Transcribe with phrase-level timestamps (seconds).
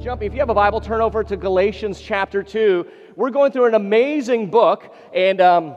[0.00, 0.26] jumping.
[0.26, 2.86] If you have a Bible, turn over to Galatians chapter 2.
[3.16, 4.94] We're going through an amazing book.
[5.14, 5.76] And um,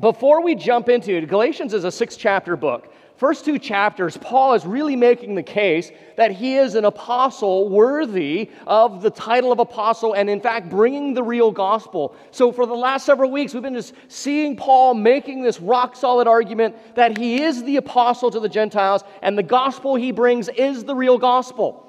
[0.00, 2.92] before we jump into it, Galatians is a six chapter book.
[3.16, 8.50] First two chapters, Paul is really making the case that he is an apostle worthy
[8.66, 12.14] of the title of apostle and, in fact, bringing the real gospel.
[12.30, 16.28] So, for the last several weeks, we've been just seeing Paul making this rock solid
[16.28, 20.84] argument that he is the apostle to the Gentiles and the gospel he brings is
[20.84, 21.85] the real gospel.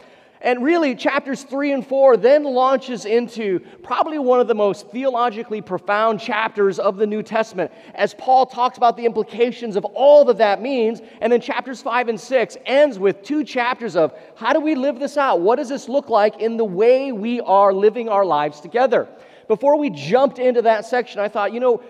[0.47, 5.59] And really, chapters three and four then launches into probably one of the most theologically
[5.59, 10.37] profound chapters of the New Testament as Paul talks about the implications of all that
[10.37, 11.01] that means.
[11.19, 14.99] And then chapters five and six ends with two chapters of how do we live
[14.99, 15.41] this out?
[15.41, 19.09] What does this look like in the way we are living our lives together?
[19.49, 21.83] Before we jumped into that section, I thought, you know,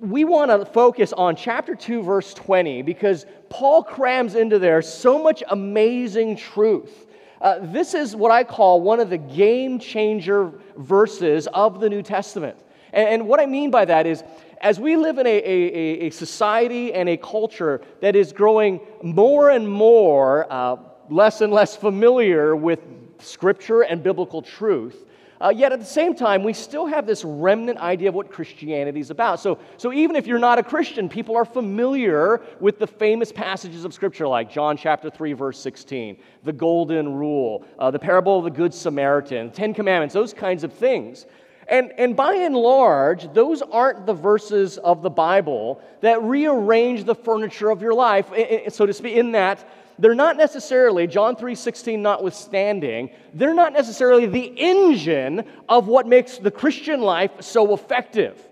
[0.00, 5.22] we want to focus on chapter 2, verse 20, because Paul crams into there so
[5.22, 7.06] much amazing truth.
[7.40, 12.02] Uh, this is what I call one of the game changer verses of the New
[12.02, 12.58] Testament.
[12.92, 14.22] And, and what I mean by that is,
[14.60, 19.48] as we live in a, a, a, society and a culture that is growing more
[19.48, 20.76] and more uh,
[21.08, 22.80] less and less familiar with
[23.18, 25.06] Scripture and biblical truth,
[25.40, 29.00] uh, yet at the same time, we still have this remnant idea of what Christianity
[29.00, 29.40] is about.
[29.40, 33.84] So, so even if you're not a Christian, people are familiar with the famous passages
[33.86, 38.44] of Scripture like John chapter 3, verse 16, the Golden Rule, uh, the parable of
[38.44, 41.24] the Good Samaritan, Ten Commandments, those kinds of things.
[41.70, 47.14] And, and by and large, those aren't the verses of the Bible that rearrange the
[47.14, 48.28] furniture of your life,
[48.70, 49.64] so to speak, in that
[50.00, 56.50] they're not necessarily, John 3:16 notwithstanding, they're not necessarily the engine of what makes the
[56.50, 58.48] Christian life so effective.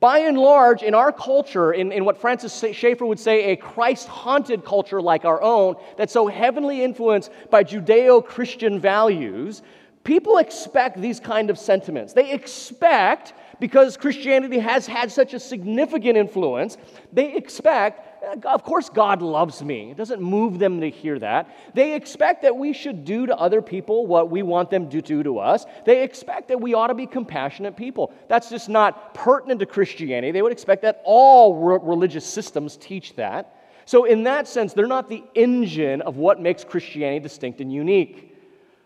[0.00, 4.08] By and large, in our culture, in, in what Francis Schaeffer would say, a Christ
[4.08, 9.62] haunted culture like our own, that's so heavily influenced by Judeo Christian values,
[10.02, 12.14] people expect these kind of sentiments.
[12.14, 16.78] They expect, because Christianity has had such a significant influence,
[17.12, 19.90] they expect Uh, of course, God loves me.
[19.90, 21.48] It doesn't move them to hear that.
[21.74, 25.22] They expect that we should do to other people what we want them to do
[25.22, 25.66] to us.
[25.84, 28.12] They expect that we ought to be compassionate people.
[28.28, 30.32] That's just not pertinent to Christianity.
[30.32, 33.60] They would expect that all re- religious systems teach that.
[33.86, 38.34] So, in that sense, they're not the engine of what makes Christianity distinct and unique.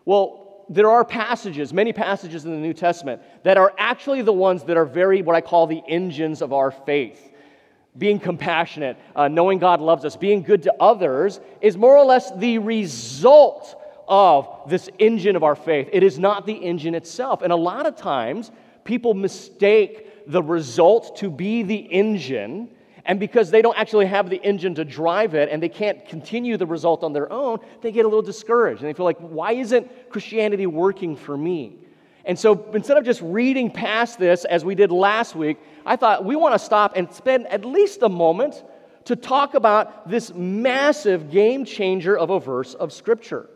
[0.03, 4.63] Well, there are passages, many passages in the New Testament, that are actually the ones
[4.65, 7.29] that are very, what I call the engines of our faith
[7.97, 12.31] being compassionate, uh, knowing God loves us, being good to others is more or less
[12.37, 13.75] the result
[14.07, 15.89] of this engine of our faith.
[15.91, 17.41] It is not the engine itself.
[17.41, 18.51] And a lot of times,
[18.83, 22.69] people mistake the result to be the engine.
[23.05, 26.57] And because they don't actually have the engine to drive it and they can't continue
[26.57, 28.81] the result on their own, they get a little discouraged.
[28.81, 31.79] And they feel like, why isn't Christianity working for me?
[32.29, 36.23] And so instead of just reading past this as we did last week, I thought
[36.23, 38.63] we want to stop and spend at least a moment
[39.05, 43.49] to talk about this massive game changer of a verse of Scripture.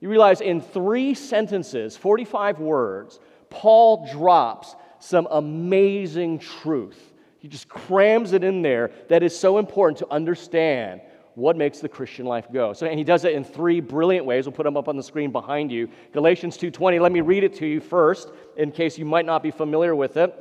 [0.00, 7.12] You realize in three sentences, 45 words, Paul drops some amazing truth.
[7.38, 11.00] He just crams it in there that is so important to understand
[11.40, 12.72] what makes the Christian life go.
[12.72, 14.46] So, and he does it in three brilliant ways.
[14.46, 15.88] We'll put them up on the screen behind you.
[16.12, 16.98] Galatians 2:20.
[16.98, 20.16] Let me read it to you first, in case you might not be familiar with
[20.16, 20.32] it.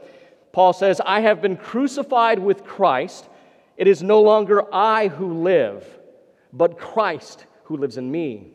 [0.51, 3.29] Paul says, "I have been crucified with Christ.
[3.77, 5.99] It is no longer I who live,
[6.51, 8.51] but Christ who lives in me.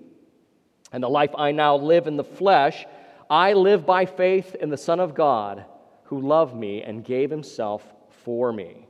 [0.93, 2.87] And the life I now live in the flesh,
[3.31, 5.65] I live by faith in the Son of God,
[6.05, 8.84] who loved me and gave himself for me."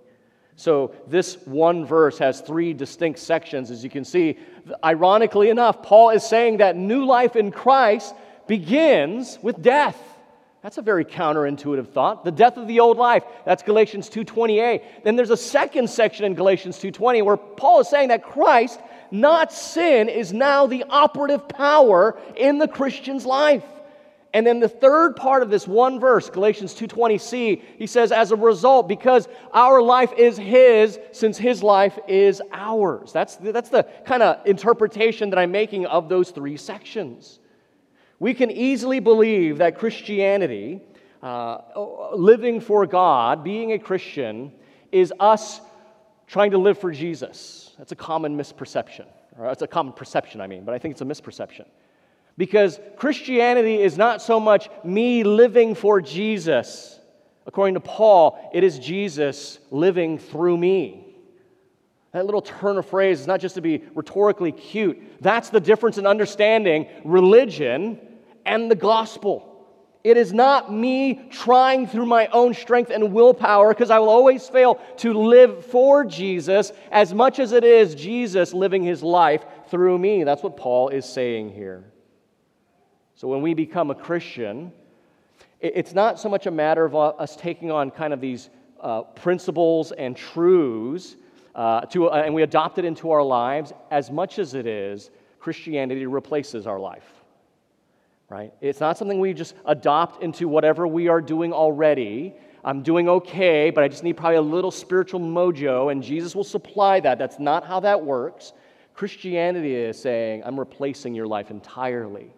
[0.57, 4.39] So, this one verse has three distinct sections, as you can see.
[4.85, 8.15] Ironically enough, Paul is saying that new life in Christ
[8.47, 9.99] begins with death.
[10.63, 12.25] That's a very counterintuitive thought.
[12.25, 13.25] The death of the old life.
[13.45, 14.83] That's Galatians 2:28.
[15.03, 19.53] Then there's a second section in Galatians 2:20 where Paul is saying that Christ, not
[19.53, 23.65] sin, is now the operative power in the Christian's life.
[24.35, 28.37] And then the third part of this one verse, Galatians 2:20c, he says as a
[28.37, 33.13] result because our life is his since his life is ours.
[33.13, 37.39] That's that's the kind of interpretation that I'm making of those three sections.
[38.19, 40.81] We can easily believe that Christianity,
[41.23, 41.59] uh,
[42.15, 44.53] living for God, being a Christian,
[44.91, 45.61] is us
[46.27, 47.73] trying to live for Jesus.
[47.79, 49.07] That's a common misperception.
[49.39, 51.67] Or it's a common perception, I mean, but I think it's a misperception.
[52.37, 56.99] Because Christianity is not so much me living for Jesus.
[57.47, 61.15] According to Paul, it is Jesus living through me.
[62.13, 65.01] That little turn of phrase is not just to be rhetorically cute.
[65.21, 68.01] That's the difference in understanding religion
[68.47, 69.51] and the gospel.
[70.05, 74.47] It is not me trying through my own strength and willpower, because I will always
[74.49, 79.99] fail to live for Jesus as much as it is Jesus living his life through
[79.99, 80.25] me.
[80.25, 81.91] That's what Paul is saying here.
[83.15, 84.73] So when we become a Christian,
[85.61, 88.51] it's not so much a matter of us taking on kind of these
[88.81, 91.17] uh, principles and truths,
[91.55, 95.11] uh, to, uh, and we adopt it into our lives, as much as it is
[95.39, 97.25] Christianity replaces our life
[98.29, 98.53] right?
[98.61, 102.35] It's not something we just adopt into whatever we are doing already.
[102.65, 106.45] I'm doing okay, but I just need probably a little spiritual mojo, and Jesus will
[106.45, 107.19] supply that.
[107.19, 108.53] That's not how that works.
[108.95, 112.33] Christianity is saying, I'm replacing your life entirely.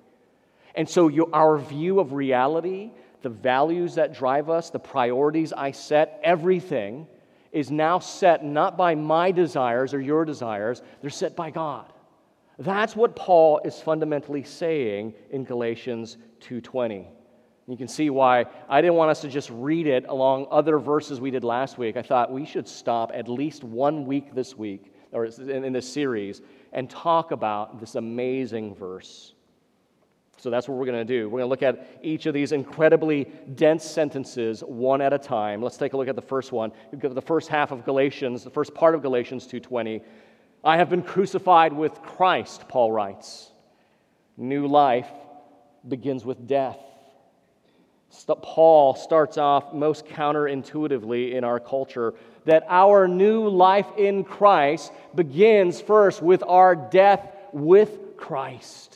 [0.77, 2.91] And so, you, our view of reality,
[3.23, 7.07] the values that drive us, the priorities I set, everything
[7.51, 11.93] is now set not by my desires or your desires, they're set by God.
[12.59, 17.07] That's what Paul is fundamentally saying in Galatians 2:20.
[17.67, 21.21] You can see why I didn't want us to just read it along other verses
[21.21, 21.97] we did last week.
[21.97, 26.43] I thought we should stop at least one week this week, or in this series,
[26.73, 29.35] and talk about this amazing verse.
[30.39, 31.29] So that's what we're going to do.
[31.29, 33.25] We're going to look at each of these incredibly
[33.55, 35.63] dense sentences one at a time.
[35.63, 36.73] Let's take a look at the first one.
[36.93, 40.03] We've got the first half of Galatians, the first part of Galatians 2:20.
[40.63, 43.51] I have been crucified with Christ, Paul writes.
[44.37, 45.09] New life
[45.89, 46.79] begins with death.
[48.43, 55.81] Paul starts off most counterintuitively in our culture that our new life in Christ begins
[55.81, 58.96] first with our death with Christ.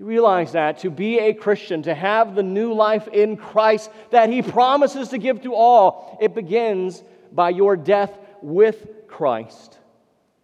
[0.00, 4.30] You realize that to be a Christian, to have the new life in Christ that
[4.30, 9.76] he promises to give to all, it begins by your death with Christ.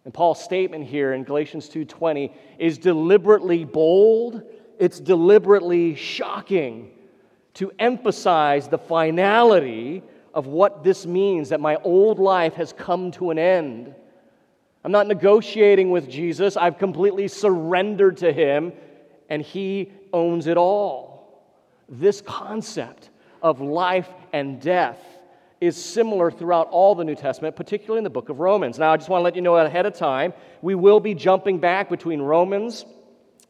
[0.05, 4.43] And Paul's statement here in Galatians 2:20 is deliberately bold,
[4.77, 6.91] it's deliberately shocking
[7.55, 10.03] to emphasize the finality
[10.35, 13.95] of what this means that my old life has come to an end.
[14.83, 16.55] I'm not negotiating with Jesus.
[16.55, 18.71] I've completely surrendered to him
[19.29, 21.43] and he owns it all.
[21.89, 23.09] This concept
[23.41, 24.99] of life and death
[25.59, 28.77] is similar throughout all the New Testament, particularly in the book of Romans.
[28.77, 31.57] Now, I just want to let you know ahead of time, we will be jumping
[31.59, 32.85] back between Romans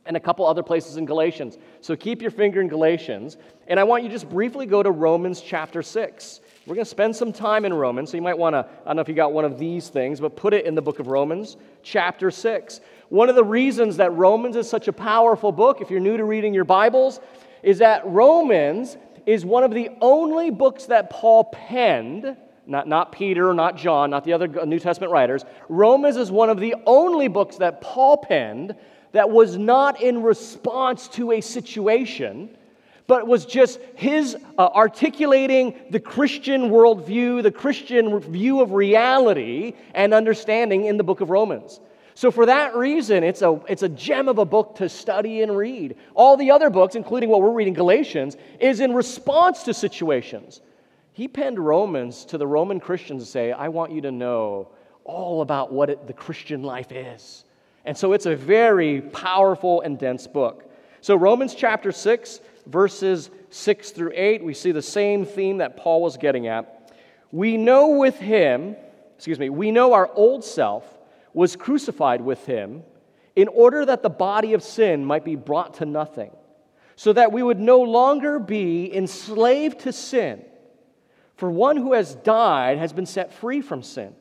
[0.06, 1.58] and a couple other places in Galatians.
[1.82, 3.38] So keep your finger in Galatians.
[3.68, 6.40] And I want you to just briefly go to Romans chapter 6.
[6.66, 8.96] We're going to spend some time in Romans, so you might want to, I don't
[8.98, 11.08] know if you got one of these things, but put it in the book of
[11.08, 12.82] Romans, chapter 6.
[13.10, 16.26] One of the reasons that Romans is such a powerful book, if you're new to
[16.26, 17.22] reading your Bibles,
[17.64, 23.54] is that Romans is one of the only books that Paul penned, not, not Peter,
[23.54, 25.46] not John, not the other New Testament writers.
[25.70, 28.76] Romans is one of the only books that Paul penned
[29.14, 32.50] that was not in response to a situation,
[33.08, 40.14] but was just his uh, articulating the Christian worldview, the Christian view of reality and
[40.14, 41.80] understanding in the book of Romans.
[42.18, 45.56] So, for that reason, it's a, it's a gem of a book to study and
[45.56, 45.98] read.
[46.16, 50.62] All the other books, including what we're reading, Galatians, is in response to situations.
[51.14, 54.70] He penned Romans to the Roman Christians to say, I want you to know
[55.04, 57.46] all about what it, the Christian life is.
[57.86, 60.72] And so, it's a very powerful and dense book.
[61.02, 66.02] So, Romans chapter 6, verses 6 through 8, we see the same theme that Paul
[66.02, 66.92] was getting at.
[67.32, 68.76] We know with him,
[69.16, 70.97] excuse me, we know our old self
[71.34, 72.84] was crucified with him
[73.36, 76.32] in order that the body of sin might be brought to nothing,
[76.96, 80.44] so that we would no longer be enslaved to sin.
[81.36, 84.16] For one who has died has been set free from sin.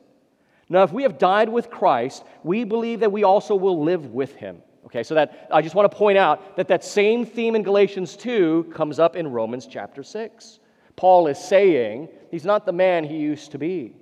[0.69, 4.35] Now, if we have died with Christ, we believe that we also will live with
[4.35, 4.61] him.
[4.85, 8.15] Okay, so that I just want to point out that that same theme in Galatians
[8.15, 10.59] 2 comes up in Romans chapter 6.
[10.95, 13.95] Paul is saying he's not the man he used to be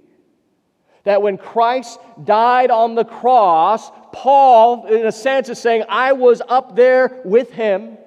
[1.05, 6.41] that when Christ died on the cross, Paul, in a sense, is saying, I was
[6.47, 7.97] up there with him.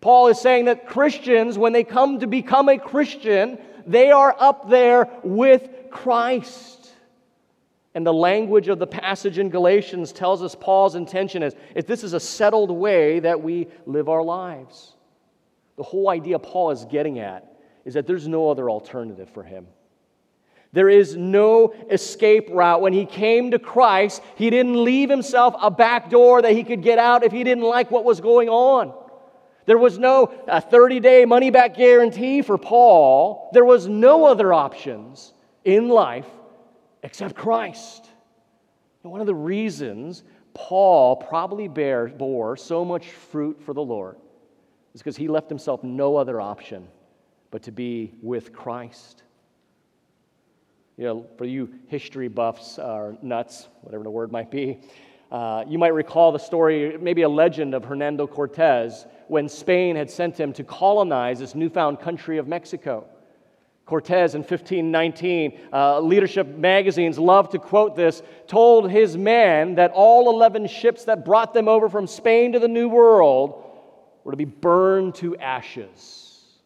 [0.00, 4.70] Paul is saying that Christians, when they come to become a Christian, they are up
[4.70, 6.90] there with Christ.
[7.94, 12.04] And the language of the passage in Galatians tells us Paul's intention is, is this
[12.04, 14.94] is a settled way that we live our lives.
[15.76, 17.52] The whole idea Paul is getting at
[17.84, 19.66] is that there's no other alternative for him.
[20.72, 22.80] There is no escape route.
[22.80, 26.82] When he came to Christ, he didn't leave himself a back door that he could
[26.82, 28.94] get out if he didn't like what was going on.
[29.66, 33.50] There was no 30 day money back guarantee for Paul.
[33.52, 35.32] There was no other options
[35.64, 36.26] in life
[37.02, 38.08] except Christ.
[39.02, 40.24] One of the reasons
[40.54, 44.16] Paul probably bear, bore so much fruit for the Lord
[44.94, 46.86] is because he left himself no other option
[47.50, 49.22] but to be with Christ.
[51.00, 54.80] You know, for you history buffs or nuts, whatever the word might be,
[55.32, 60.10] uh, you might recall the story, maybe a legend of Hernando Cortez when Spain had
[60.10, 63.06] sent him to colonize this newfound country of Mexico.
[63.86, 70.28] Cortez in 1519, uh, leadership magazines love to quote this, told his men that all
[70.28, 73.64] 11 ships that brought them over from Spain to the New World
[74.22, 76.58] were to be burned to ashes.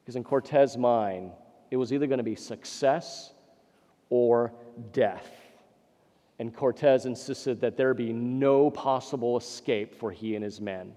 [0.00, 1.32] Because in Cortez's mind,
[1.70, 3.34] it was either going to be success
[4.10, 4.52] or
[4.92, 5.30] death.
[6.38, 10.92] And Cortez insisted that there be no possible escape for he and his men,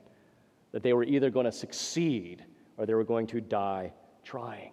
[0.71, 2.43] that they were either going to succeed
[2.77, 3.93] or they were going to die
[4.23, 4.71] trying.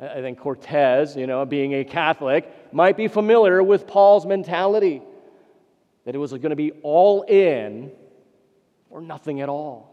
[0.00, 5.02] I think Cortez, you know, being a Catholic, might be familiar with Paul's mentality
[6.04, 7.90] that it was going to be all in
[8.90, 9.92] or nothing at all.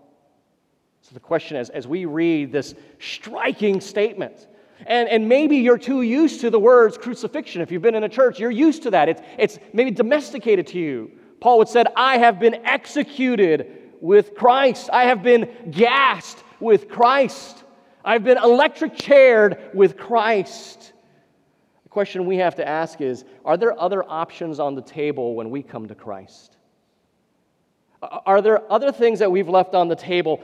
[1.02, 4.48] So the question is as we read this striking statement,
[4.86, 7.62] and, and maybe you're too used to the words crucifixion.
[7.62, 9.10] If you've been in a church, you're used to that.
[9.10, 11.12] It's, it's maybe domesticated to you.
[11.40, 14.90] Paul would said, I have been executed with Christ.
[14.92, 17.64] I have been gassed with Christ.
[18.04, 20.94] I've been electric chaired with Christ.
[21.84, 25.50] The question we have to ask is Are there other options on the table when
[25.50, 26.58] we come to Christ?
[28.02, 30.44] Are there other things that we've left on the table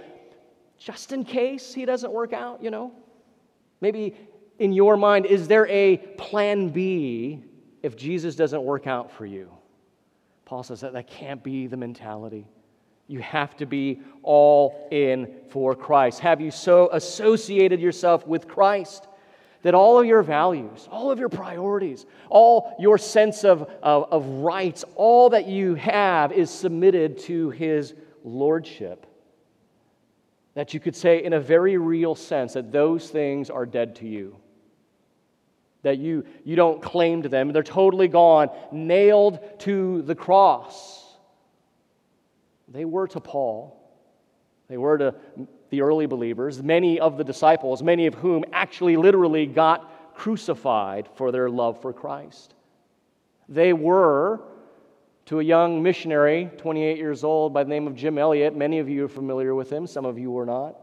[0.80, 2.92] just in case he doesn't work out, you know?
[3.82, 4.16] Maybe
[4.60, 7.44] in your mind, is there a plan B
[7.82, 9.52] if Jesus doesn't work out for you?
[10.46, 12.46] Paul says that that can't be the mentality.
[13.08, 16.20] You have to be all in for Christ.
[16.20, 19.08] Have you so associated yourself with Christ
[19.64, 24.26] that all of your values, all of your priorities, all your sense of, of, of
[24.26, 29.06] rights, all that you have is submitted to His Lordship?
[30.62, 34.08] That you could say, in a very real sense, that those things are dead to
[34.08, 34.36] you
[35.82, 37.52] that you, you don't claim to them.
[37.52, 41.16] They're totally gone, nailed to the cross.
[42.68, 43.76] They were to Paul,
[44.68, 45.16] they were to
[45.72, 51.32] the early believers, many of the disciples, many of whom actually literally got crucified for
[51.32, 52.54] their love for Christ.
[53.50, 54.44] They were
[55.32, 58.54] to a young missionary, 28 years old, by the name of Jim Elliot.
[58.54, 60.76] Many of you are familiar with him, some of you were not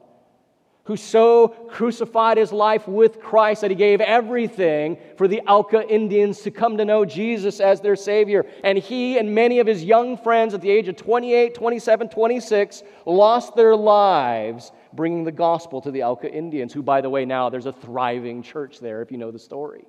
[0.84, 6.40] who so crucified his life with Christ that he gave everything for the Auca Indians
[6.40, 8.46] to come to know Jesus as their Savior.
[8.64, 12.82] And he and many of his young friends at the age of 28, 27, 26
[13.04, 17.50] lost their lives bringing the gospel to the Auca Indians, who, by the way, now
[17.50, 19.84] there's a thriving church there, if you know the story.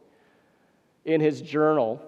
[1.05, 2.01] In his journal,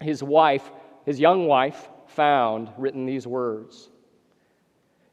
[0.00, 0.68] his wife,
[1.04, 3.88] his young wife, found written these words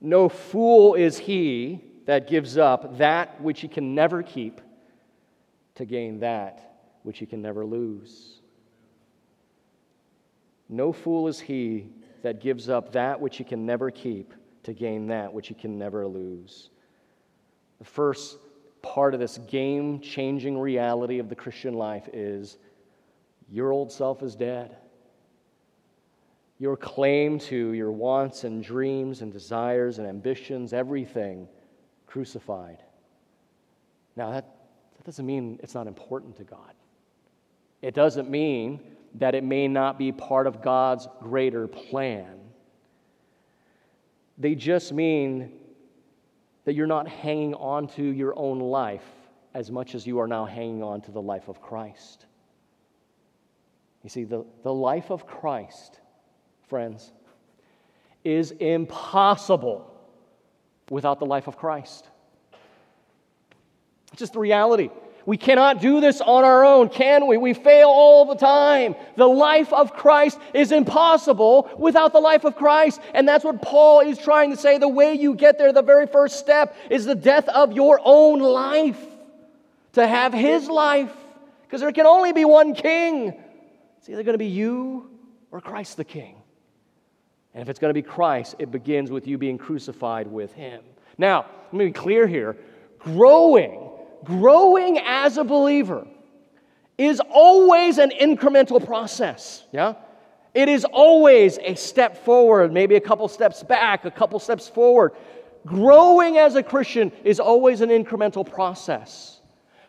[0.01, 4.61] No fool is he that gives up that which he can never keep
[5.75, 8.41] to gain that which he can never lose.
[10.67, 11.87] No fool is he
[12.21, 15.79] that gives up that which he can never keep to gain that which he can
[15.79, 16.69] never lose.
[17.79, 18.37] The first
[18.81, 22.57] part of this game changing reality of the Christian life is
[23.49, 24.75] your old self is dead.
[26.59, 31.47] Your claim to your wants and dreams and desires and ambitions, everything
[32.05, 32.83] crucified.
[34.15, 34.45] Now, that,
[34.97, 36.73] that doesn't mean it's not important to God.
[37.81, 38.81] It doesn't mean
[39.15, 42.39] that it may not be part of God's greater plan.
[44.37, 45.51] They just mean
[46.65, 49.05] that you're not hanging on to your own life
[49.53, 52.25] as much as you are now hanging on to the life of Christ.
[54.03, 55.99] You see, the, the life of Christ,
[56.69, 57.11] friends,
[58.23, 59.91] is impossible
[60.89, 62.07] without the life of Christ.
[64.11, 64.89] It's just the reality.
[65.25, 67.37] We cannot do this on our own, can we?
[67.37, 68.95] We fail all the time.
[69.15, 72.99] The life of Christ is impossible without the life of Christ.
[73.13, 74.79] And that's what Paul is trying to say.
[74.79, 78.39] The way you get there, the very first step, is the death of your own
[78.39, 78.99] life.
[79.93, 81.11] To have his life.
[81.63, 83.33] Because there can only be one king.
[83.99, 85.11] It's either going to be you
[85.51, 86.38] or Christ the king.
[87.53, 90.81] And if it's going to be Christ, it begins with you being crucified with him.
[91.17, 92.57] Now, let me be clear here.
[92.99, 93.89] Growing,
[94.23, 96.05] growing as a believer
[96.97, 99.65] is always an incremental process.
[99.71, 99.95] Yeah?
[100.53, 105.13] It is always a step forward, maybe a couple steps back, a couple steps forward.
[105.65, 109.41] Growing as a Christian is always an incremental process.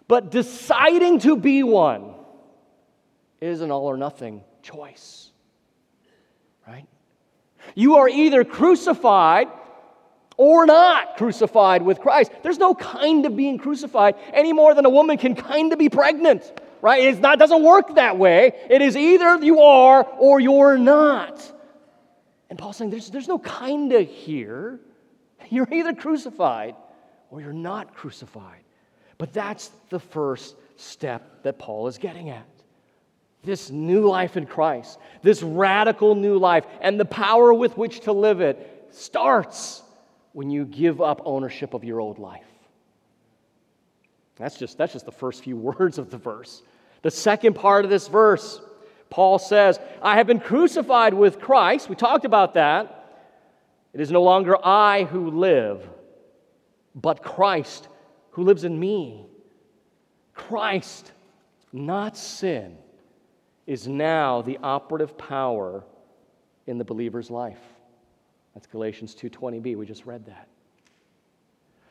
[0.09, 2.15] But deciding to be one
[3.41, 5.30] is an all or nothing choice.
[7.75, 9.49] You are either crucified
[10.37, 12.33] or not crucified with Christ.
[12.43, 15.89] There's no kind of being crucified any more than a woman can kind of be
[15.89, 16.51] pregnant,
[16.81, 17.05] right?
[17.05, 18.53] It's not, doesn't work that way.
[18.71, 21.53] It is either you are or you're not.
[22.49, 24.81] And Paul's saying there's, there's no kind of here.
[25.51, 26.75] You're either crucified
[27.31, 28.63] or you're not crucified.
[29.19, 32.47] But that's the first step that Paul is getting at.
[33.43, 38.13] This new life in Christ, this radical new life, and the power with which to
[38.13, 39.83] live it starts
[40.33, 42.45] when you give up ownership of your old life.
[44.37, 46.63] That's just, that's just the first few words of the verse.
[47.03, 48.61] The second part of this verse,
[49.09, 51.89] Paul says, I have been crucified with Christ.
[51.89, 52.97] We talked about that.
[53.93, 55.89] It is no longer I who live,
[56.95, 57.89] but Christ
[58.33, 59.27] who lives in me.
[60.35, 61.13] Christ,
[61.73, 62.77] not sin,
[63.71, 65.85] is now the operative power
[66.67, 67.61] in the believer's life.
[68.53, 69.77] That's Galatians 2:20b.
[69.77, 70.49] We just read that.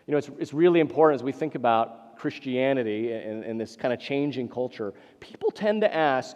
[0.06, 3.94] You know, it's, it's really important as we think about Christianity and, and this kind
[3.94, 4.94] of changing culture.
[5.22, 6.36] People tend to ask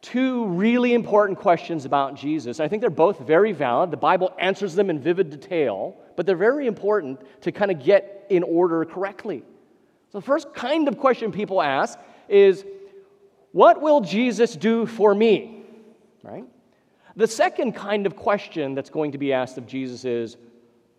[0.00, 2.58] two really important questions about Jesus.
[2.58, 3.90] I think they're both very valid.
[3.90, 8.24] The Bible answers them in vivid detail, but they're very important to kind of get
[8.30, 9.42] in order correctly.
[10.12, 12.64] So, the first kind of question people ask is,
[13.52, 15.64] What will Jesus do for me?
[16.22, 16.44] Right?
[17.16, 20.36] The second kind of question that's going to be asked of Jesus is,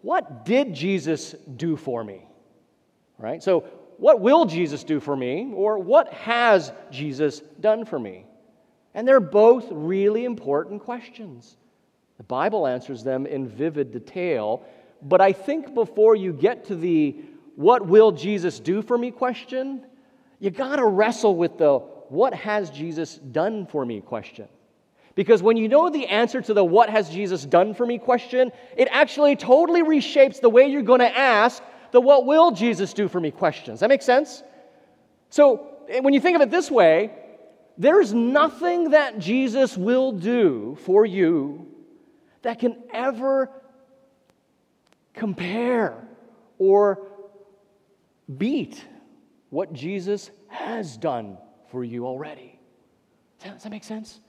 [0.02, 2.26] What did Jesus do for me?
[3.18, 3.42] Right?
[3.42, 3.66] So,
[3.98, 5.52] what will Jesus do for me?
[5.54, 8.26] Or what has Jesus done for me?
[8.94, 11.58] And they're both really important questions.
[12.18, 14.64] The Bible answers them in vivid detail,
[15.02, 17.16] but I think before you get to the
[17.56, 19.86] what will Jesus do for me question,
[20.40, 24.48] you got to wrestle with the what has Jesus done for me question.
[25.16, 28.52] Because when you know the answer to the what has Jesus done for me question,
[28.78, 31.62] it actually totally reshapes the way you're going to ask
[31.92, 33.82] the what will Jesus do for me questions.
[33.82, 34.44] That makes sense?
[35.30, 37.12] So eh, when you think of it this way,
[37.78, 41.68] there's nothing that Jesus will do for you
[42.42, 43.50] that can ever
[45.14, 46.08] compare
[46.58, 47.08] or
[48.38, 48.84] beat
[49.50, 51.38] what Jesus has done
[51.72, 52.60] for you already.
[53.44, 54.20] Does that make sense?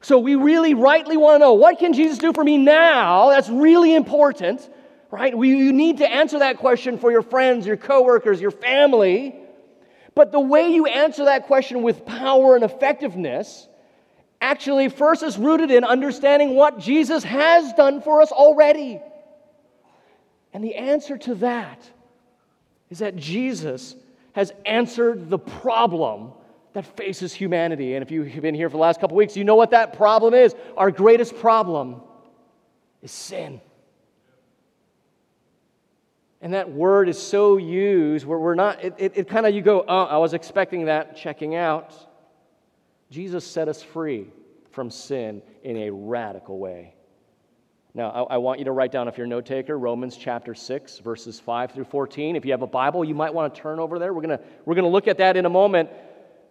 [0.00, 3.30] So we really rightly want to know what can Jesus do for me now?
[3.30, 4.68] That's really important,
[5.10, 5.36] right?
[5.36, 9.36] We, you need to answer that question for your friends, your coworkers, your family.
[10.14, 13.68] But the way you answer that question with power and effectiveness
[14.40, 19.00] actually first is rooted in understanding what Jesus has done for us already.
[20.52, 21.80] And the answer to that
[22.90, 23.94] is that Jesus
[24.32, 26.32] has answered the problem
[26.72, 27.94] that faces humanity.
[27.94, 30.34] And if you've been here for the last couple weeks, you know what that problem
[30.34, 30.54] is.
[30.76, 32.00] Our greatest problem
[33.02, 33.60] is sin.
[36.40, 39.62] And that word is so used where we're not, it, it, it kind of, you
[39.62, 41.94] go, oh, I was expecting that, checking out.
[43.10, 44.26] Jesus set us free
[44.72, 46.94] from sin in a radical way.
[47.94, 50.54] Now, I, I, want you to write down, if you're a note taker, Romans chapter
[50.54, 52.36] 6, verses 5 through 14.
[52.36, 54.14] If you have a Bible, you might want to turn over there.
[54.14, 55.90] We're going to we're going to look at that in a moment.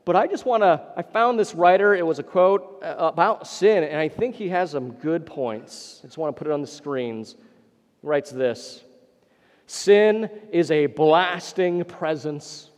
[0.04, 3.48] But I just want to, I found this writer, it was a quote uh, about
[3.48, 6.02] sin, and I think he has some good points.
[6.04, 7.36] I just want to put it on the screens.
[8.02, 8.84] He writes this
[9.68, 12.72] Sin is a blasting presence,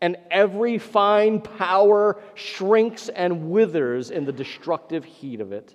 [0.00, 5.74] and every fine power shrinks and withers in the destructive heat of it.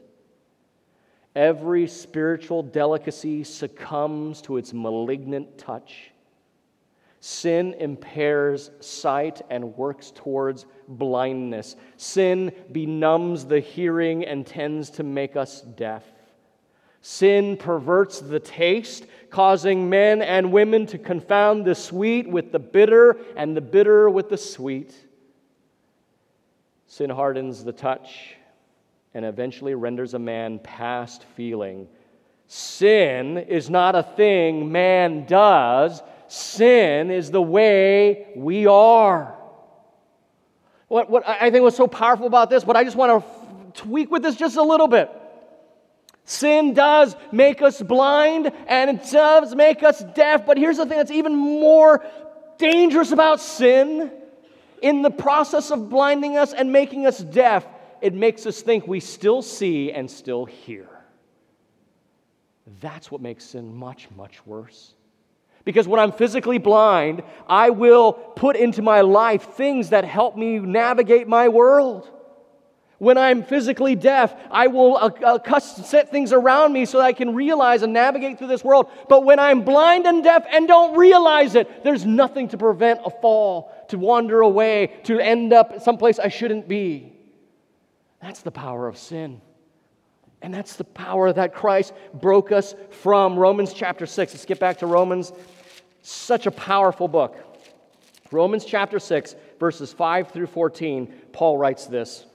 [1.35, 6.12] Every spiritual delicacy succumbs to its malignant touch.
[7.25, 11.77] Sin impairs sight and works towards blindness.
[11.95, 16.03] Sin benumbs the hearing and tends to make us deaf.
[16.99, 23.15] Sin perverts the taste, causing men and women to confound the sweet with the bitter
[23.37, 24.93] and the bitter with the sweet.
[26.87, 28.35] Sin hardens the touch
[29.13, 31.87] and eventually renders a man past feeling.
[32.47, 39.37] Sin is not a thing man does Sin is the way we are.
[40.87, 44.09] What, what I think was so powerful about this, but I just want to tweak
[44.09, 45.11] with this just a little bit.
[46.25, 50.97] Sin does make us blind and it does make us deaf, but here's the thing
[50.97, 52.03] that's even more
[52.57, 54.11] dangerous about sin.
[54.81, 57.63] In the process of blinding us and making us deaf,
[58.01, 60.89] it makes us think we still see and still hear.
[62.81, 64.95] That's what makes sin much, much worse.
[65.65, 70.59] Because when I'm physically blind, I will put into my life things that help me
[70.59, 72.09] navigate my world.
[72.97, 77.13] When I'm physically deaf, I will uh, uh, set things around me so that I
[77.13, 78.89] can realize and navigate through this world.
[79.09, 83.09] But when I'm blind and deaf and don't realize it, there's nothing to prevent a
[83.09, 87.13] fall, to wander away, to end up someplace I shouldn't be.
[88.21, 89.41] That's the power of sin.
[90.43, 93.39] And that's the power that Christ broke us from.
[93.39, 94.33] Romans chapter 6.
[94.33, 95.31] Let's get back to Romans.
[96.01, 97.37] Such a powerful book.
[98.29, 102.25] Romans chapter 6, verses 5 through 14, Paul writes this.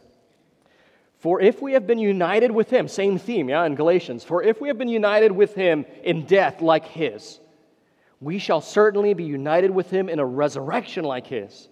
[1.18, 4.60] For if we have been united with him, same theme, yeah, in Galatians, for if
[4.60, 7.40] we have been united with him in death like his,
[8.20, 11.68] we shall certainly be united with him in a resurrection like his.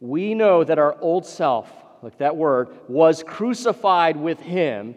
[0.00, 1.70] We know that our old self,
[2.02, 4.96] like that word, was crucified with him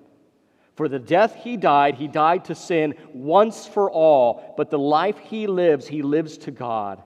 [0.81, 5.19] For the death he died, he died to sin once for all, but the life
[5.19, 7.03] he lives, he lives to God.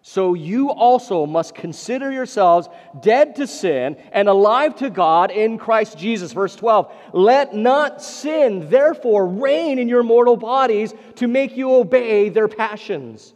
[0.00, 2.68] So you also must consider yourselves
[3.00, 6.32] dead to sin and alive to God in Christ Jesus.
[6.32, 12.28] Verse 12 Let not sin, therefore, reign in your mortal bodies to make you obey
[12.28, 13.34] their passions.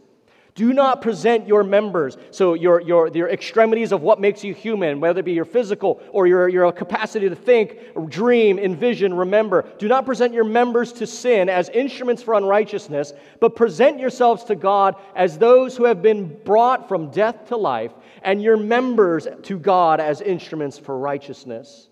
[0.61, 4.99] Do not present your members, so your, your, your extremities of what makes you human,
[4.99, 9.65] whether it be your physical or your, your capacity to think, dream, envision, remember.
[9.79, 14.55] Do not present your members to sin as instruments for unrighteousness, but present yourselves to
[14.55, 19.57] God as those who have been brought from death to life, and your members to
[19.57, 21.89] God as instruments for righteousness.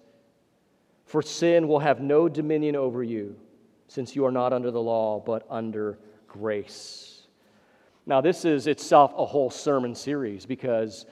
[1.05, 3.35] For sin will have no dominion over you,
[3.87, 7.08] since you are not under the law, but under grace.
[8.09, 11.05] Now, this is itself a whole sermon series because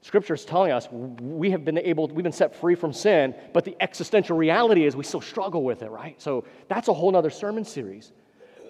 [0.00, 3.64] Scripture is telling us we have been able, we've been set free from sin, but
[3.64, 6.20] the existential reality is we still struggle with it, right?
[6.20, 8.10] So that's a whole other sermon series.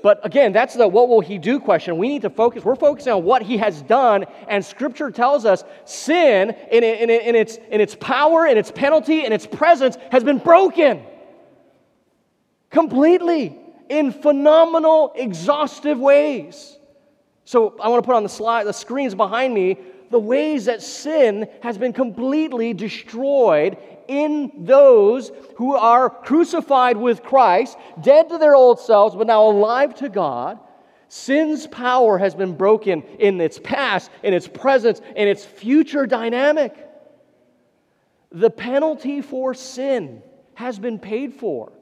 [0.03, 1.97] But again, that's the what will he do question.
[1.97, 5.65] We need to focus, we're focusing on what he has done, and Scripture tells us
[5.87, 10.23] sin in, in, in, its, in its power, in its penalty, in its presence has
[10.23, 11.03] been broken
[12.69, 13.59] completely
[13.89, 16.79] in phenomenal, exhaustive ways.
[17.44, 19.78] So I want to put on the slide, the screens behind me,
[20.11, 23.78] the ways that sin has been completely destroyed
[24.09, 29.94] in those who are crucified with Christ, dead to their old selves, but now alive
[29.96, 30.59] to God.
[31.09, 36.74] Sin's power has been broken in its past, in its presence, in its future dynamic.
[38.31, 40.22] The penalty for sin
[40.55, 41.72] has been paid for,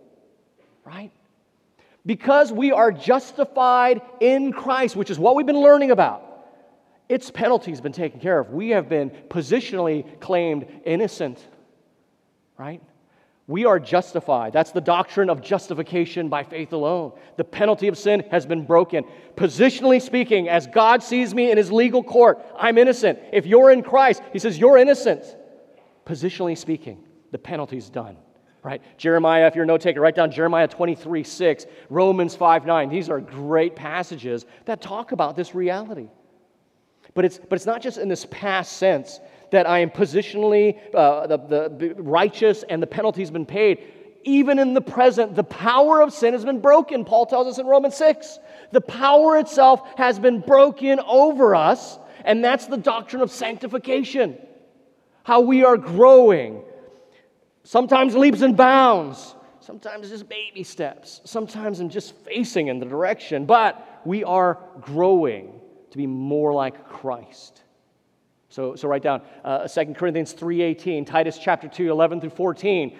[0.84, 1.12] right?
[2.06, 6.22] Because we are justified in Christ, which is what we've been learning about,
[7.08, 8.50] its penalty has been taken care of.
[8.50, 11.44] We have been positionally claimed innocent,
[12.56, 12.80] right?
[13.46, 14.52] We are justified.
[14.52, 17.12] That's the doctrine of justification by faith alone.
[17.36, 19.04] The penalty of sin has been broken.
[19.34, 23.18] Positionally speaking, as God sees me in his legal court, I'm innocent.
[23.32, 25.24] If you're in Christ, he says, You're innocent.
[26.06, 28.16] Positionally speaking, the penalty's done
[28.62, 28.82] right?
[28.98, 32.88] Jeremiah, if you're a note taker, write down Jeremiah 23 6, Romans 5 9.
[32.88, 36.08] These are great passages that talk about this reality.
[37.14, 39.20] But it's, but it's not just in this past sense
[39.50, 43.78] that I am positionally uh, the, the righteous and the penalty's been paid.
[44.22, 47.04] Even in the present, the power of sin has been broken.
[47.04, 48.38] Paul tells us in Romans 6.
[48.70, 54.38] The power itself has been broken over us, and that's the doctrine of sanctification.
[55.24, 56.62] How we are growing,
[57.64, 63.44] Sometimes leaps and bounds, sometimes just baby steps, sometimes in just facing in the direction,
[63.44, 67.62] but we are growing to be more like Christ.
[68.48, 72.98] So, so write down uh, 2 Corinthians 3.18, Titus chapter 2, 11 through 14.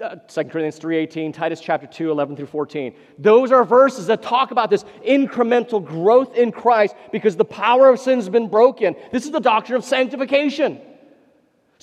[0.00, 2.94] Uh, 2 Corinthians 3.18, Titus chapter 2, 11 through 14.
[3.18, 8.00] Those are verses that talk about this incremental growth in Christ because the power of
[8.00, 8.96] sin has been broken.
[9.12, 10.80] This is the doctrine of sanctification.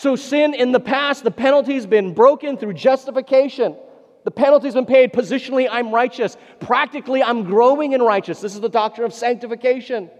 [0.04, 3.78] So, sin in the past, the penalty's been broken through justification.
[4.26, 5.14] The penalty's been paid.
[5.14, 6.36] Positionally, I'm righteous.
[6.60, 8.42] Practically, I'm growing in righteousness.
[8.42, 10.12] This is the doctrine of sanctification,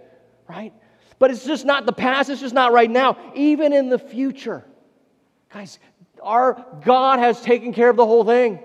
[0.48, 0.72] right?
[1.18, 4.64] But it's just not the past, it's just not right now, even in the future.
[5.52, 5.78] Guys,
[6.22, 8.60] our God has taken care of the whole thing.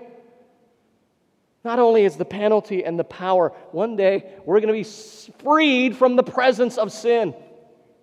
[1.64, 5.98] Not only is the penalty and the power, one day we're going to be freed
[5.98, 7.34] from the presence of sin.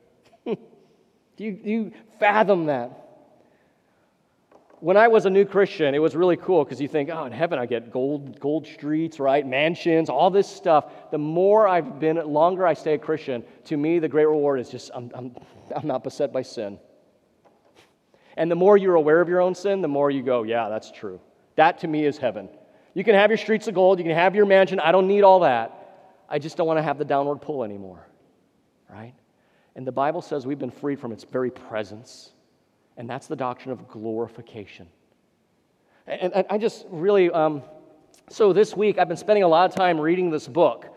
[0.45, 0.55] do,
[1.39, 3.05] you, do you fathom that?
[4.79, 7.31] When I was a new Christian, it was really cool because you think, oh, in
[7.31, 9.45] heaven I get gold, gold streets, right?
[9.45, 11.11] Mansions, all this stuff.
[11.11, 14.69] The more I've been, longer I stay a Christian, to me, the great reward is
[14.69, 15.35] just I'm, I'm,
[15.75, 16.79] I'm not beset by sin.
[18.35, 20.91] And the more you're aware of your own sin, the more you go, yeah, that's
[20.91, 21.19] true.
[21.55, 22.47] That to me is heaven.
[22.93, 24.79] You can have your streets of gold, you can have your mansion.
[24.79, 25.73] I don't need all that.
[26.29, 28.07] I just don't want to have the downward pull anymore,
[28.89, 29.13] right?
[29.75, 32.33] And the Bible says we've been freed from its very presence.
[32.97, 34.87] And that's the doctrine of glorification.
[36.07, 37.61] And, and I just really, um,
[38.29, 40.87] so this week I've been spending a lot of time reading this book,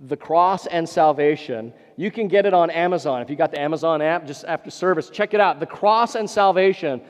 [0.00, 1.72] The Cross and Salvation.
[1.96, 3.22] You can get it on Amazon.
[3.22, 5.58] If you got the Amazon app, just after service, check it out.
[5.58, 7.00] The Cross and Salvation.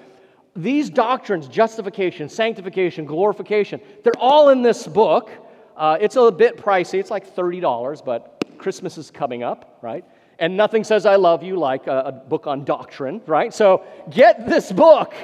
[0.55, 5.31] These doctrines, justification, sanctification, glorification, they're all in this book.
[5.77, 10.05] Uh, it's a bit pricey, it's like $30, but Christmas is coming up, right?
[10.39, 13.53] And nothing says I love you like a, a book on doctrine, right?
[13.53, 15.15] So get this book.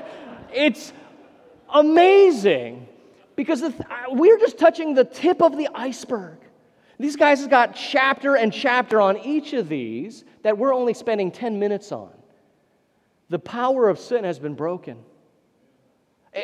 [0.52, 0.92] It's
[1.72, 2.88] amazing
[3.36, 3.74] because th-
[4.10, 6.38] we're just touching the tip of the iceberg.
[6.98, 11.30] These guys have got chapter and chapter on each of these that we're only spending
[11.30, 12.10] 10 minutes on.
[13.30, 14.98] The power of sin has been broken.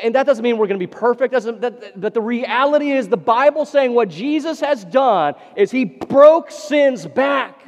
[0.02, 1.32] And that doesn't mean we're going to be perfect.
[1.32, 5.84] Doesn't, that, but the reality is the Bible saying what Jesus has done is he
[5.84, 7.59] broke sins back.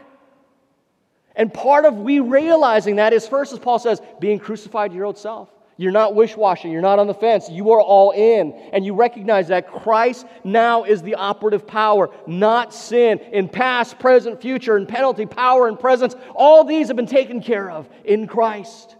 [1.37, 5.07] And part of we realizing that is first, as Paul says, being crucified to your
[5.07, 5.49] old self.
[5.79, 6.71] You're not wish washing.
[6.71, 7.49] You're not on the fence.
[7.49, 8.53] You are all in.
[8.73, 13.19] And you recognize that Christ now is the operative power, not sin.
[13.33, 17.71] In past, present, future, and penalty, power, and presence, all these have been taken care
[17.71, 18.97] of in Christ.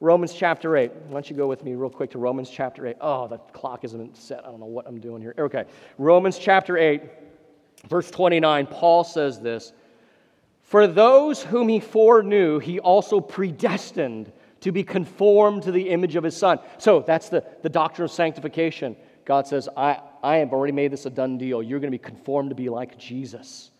[0.00, 0.90] Romans chapter 8.
[0.92, 2.96] Why don't you go with me real quick to Romans chapter 8?
[3.02, 4.40] Oh, the clock isn't set.
[4.44, 5.34] I don't know what I'm doing here.
[5.38, 5.64] Okay.
[5.98, 7.02] Romans chapter 8,
[7.86, 8.66] verse 29.
[8.66, 9.74] Paul says this
[10.70, 14.30] for those whom he foreknew, he also predestined
[14.60, 16.60] to be conformed to the image of his son.
[16.78, 18.94] So that's the, the doctrine of sanctification.
[19.24, 21.60] God says, I, I have already made this a done deal.
[21.60, 23.72] You're going to be conformed to be like Jesus.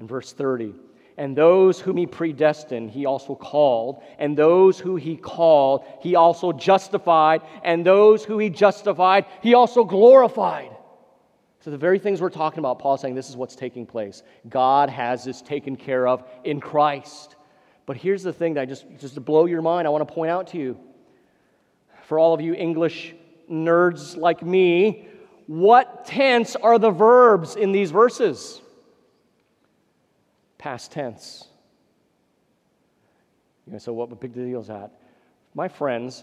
[0.00, 0.74] In verse 30,
[1.16, 4.02] and those whom he predestined, he also called.
[4.18, 7.42] And those who he called, he also justified.
[7.62, 10.75] And those who he justified, he also glorified.
[11.66, 14.22] So, the very things we're talking about, Paul's saying this is what's taking place.
[14.48, 17.34] God has this taken care of in Christ.
[17.86, 20.14] But here's the thing that I just, just to blow your mind, I want to
[20.14, 20.78] point out to you.
[22.04, 23.16] For all of you English
[23.50, 25.08] nerds like me,
[25.48, 28.60] what tense are the verbs in these verses?
[30.58, 31.48] Past tense.
[33.66, 34.92] You know, so what big deal is that?
[35.52, 36.22] My friends,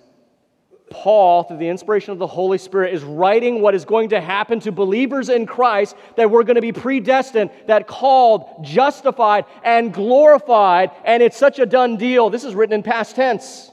[0.93, 4.59] Paul, through the inspiration of the Holy Spirit, is writing what is going to happen
[4.61, 10.91] to believers in Christ that we're going to be predestined, that called, justified, and glorified,
[11.03, 12.29] and it's such a done deal.
[12.29, 13.71] This is written in past tense.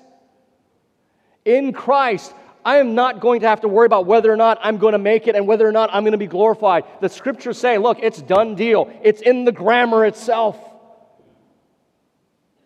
[1.45, 4.79] In Christ, I am not going to have to worry about whether or not I'm
[4.79, 6.85] going to make it and whether or not I'm going to be glorified.
[7.01, 8.91] The scriptures say, look, it's done deal.
[9.03, 10.59] It's in the grammar itself.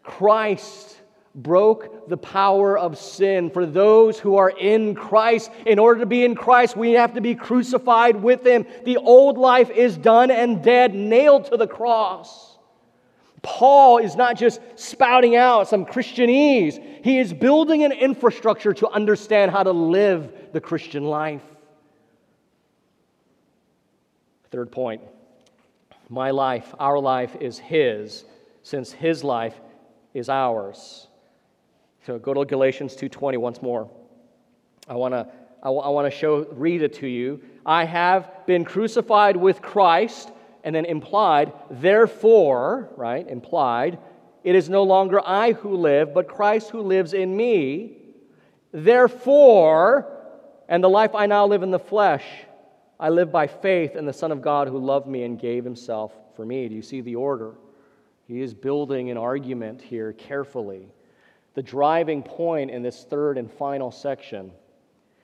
[0.02, 0.96] Christ
[1.34, 5.50] broke the power of sin for those who are in Christ.
[5.66, 8.66] In order to be in Christ, we have to be crucified with Him.
[8.84, 12.56] The old life is done and dead, nailed to the cross.
[13.42, 19.50] Paul is not just spouting out some Christianese, he is building an infrastructure to understand
[19.50, 21.42] how to live the Christian life.
[24.50, 25.02] Third point
[26.08, 28.24] my life, our life is His,
[28.62, 29.54] since His life
[30.14, 31.08] is ours.
[32.06, 33.88] So go to Galatians 2:20 once more.
[34.88, 35.26] I want to
[35.62, 37.40] I, want to show read it to you.
[37.64, 40.30] I have been crucified with Christ
[40.62, 43.26] and then implied therefore, right?
[43.26, 43.98] Implied,
[44.42, 47.96] it is no longer I who live, but Christ who lives in me.
[48.72, 50.06] Therefore,
[50.68, 52.24] and the life I now live in the flesh,
[53.00, 56.12] I live by faith in the Son of God who loved me and gave himself
[56.36, 56.68] for me.
[56.68, 57.54] Do you see the order?
[58.26, 60.90] He is building an argument here carefully.
[61.54, 64.52] The driving point in this third and final section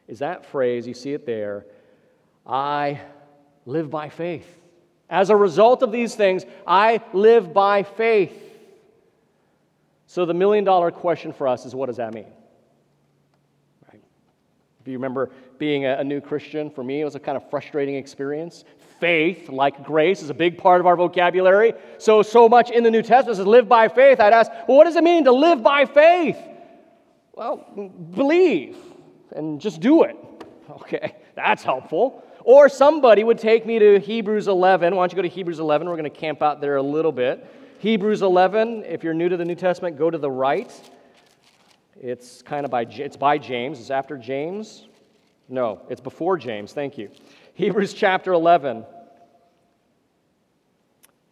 [0.08, 1.66] is that phrase, you see it there
[2.46, 3.00] I
[3.66, 4.46] live by faith.
[5.08, 8.46] As a result of these things, I live by faith.
[10.06, 12.26] So, the million dollar question for us is what does that mean?
[13.92, 14.02] Right?
[14.80, 17.48] If you remember being a, a new Christian, for me, it was a kind of
[17.50, 18.64] frustrating experience
[19.00, 21.72] faith, like grace, is a big part of our vocabulary.
[21.98, 24.20] So, so much in the New Testament says live by faith.
[24.20, 26.38] I'd ask, well, what does it mean to live by faith?
[27.32, 27.66] Well,
[28.14, 28.76] believe
[29.32, 30.16] and just do it.
[30.70, 32.22] Okay, that's helpful.
[32.44, 34.94] Or somebody would take me to Hebrews 11.
[34.94, 35.88] Why don't you go to Hebrews 11?
[35.88, 37.44] We're going to camp out there a little bit.
[37.80, 40.72] Hebrews 11, if you're new to the New Testament, go to the right.
[42.00, 43.80] It's kind of by, it's by James.
[43.80, 44.86] It's after James.
[45.50, 46.72] No, it's before James.
[46.72, 47.10] Thank you.
[47.54, 48.86] Hebrews chapter 11.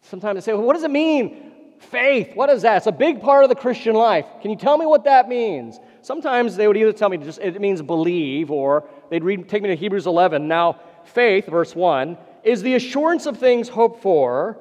[0.03, 1.53] Sometimes they say, well, what does it mean?
[1.79, 2.35] Faith.
[2.35, 2.79] What is that?
[2.79, 4.27] It's a big part of the Christian life.
[4.43, 5.79] Can you tell me what that means?
[6.03, 9.69] Sometimes they would either tell me just it means believe, or they'd read, take me
[9.69, 10.49] to Hebrews 11.
[10.49, 14.59] Now, faith, verse 1, is the assurance of things hoped for,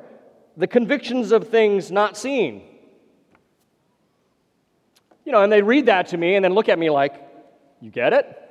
[0.55, 2.61] the convictions of things not seen.
[5.25, 7.15] You know, and they read that to me and then look at me like,
[7.81, 8.43] you get it?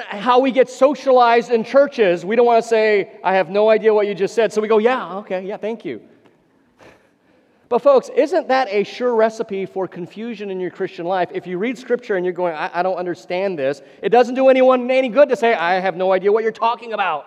[0.00, 3.92] How we get socialized in churches, we don't want to say, I have no idea
[3.94, 4.52] what you just said.
[4.52, 6.00] So we go, yeah, okay, yeah, thank you.
[7.68, 11.30] But, folks, isn't that a sure recipe for confusion in your Christian life?
[11.34, 14.48] If you read Scripture and you're going, I, I don't understand this, it doesn't do
[14.48, 17.26] anyone any good to say, I have no idea what you're talking about.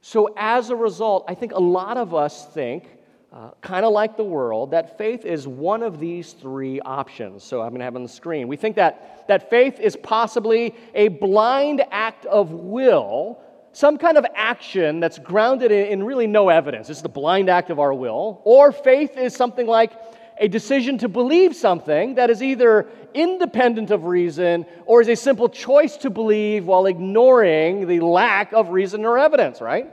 [0.00, 2.88] So, as a result, I think a lot of us think
[3.36, 7.44] uh, kind of like the world, that faith is one of these three options.
[7.44, 8.48] So I'm going to have on the screen.
[8.48, 13.38] We think that, that faith is possibly a blind act of will,
[13.72, 16.88] some kind of action that's grounded in, in really no evidence.
[16.88, 18.40] It's the blind act of our will.
[18.44, 19.92] Or faith is something like
[20.38, 25.50] a decision to believe something that is either independent of reason or is a simple
[25.50, 29.92] choice to believe while ignoring the lack of reason or evidence, right?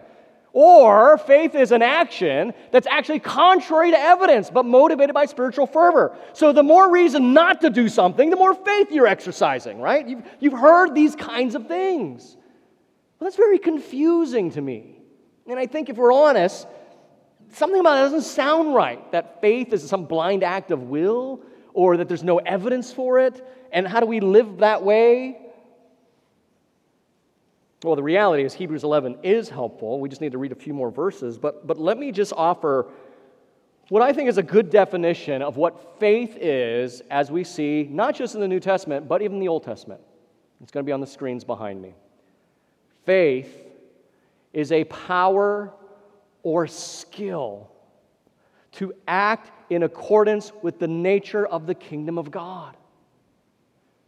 [0.56, 6.16] Or faith is an action that's actually contrary to evidence, but motivated by spiritual fervor.
[6.34, 10.08] So the more reason not to do something, the more faith you're exercising, right?
[10.08, 12.38] You've, you've heard these kinds of things.
[13.20, 15.02] Well, that's very confusing to me.
[15.48, 16.68] And I think if we're honest,
[17.54, 19.12] something about it doesn't sound right.
[19.12, 21.42] That faith is some blind act of will,
[21.74, 23.44] or that there's no evidence for it.
[23.72, 25.43] And how do we live that way?
[27.84, 30.00] Well, the reality is Hebrews 11 is helpful.
[30.00, 31.38] We just need to read a few more verses.
[31.38, 32.88] But, but let me just offer
[33.90, 38.16] what I think is a good definition of what faith is as we see, not
[38.16, 40.02] just in the New Testament, but even the Old Testament.
[40.62, 41.94] It's going to be on the screens behind me.
[43.06, 43.68] Faith
[44.54, 45.74] is a power
[46.44, 47.70] or skill
[48.74, 52.78] to act in accordance with the nature of the kingdom of God.